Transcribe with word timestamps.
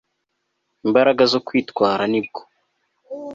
imbaraga 0.85 1.23
zo 1.31 1.39
kwitwara 1.47 2.03
nibwo 2.11 2.41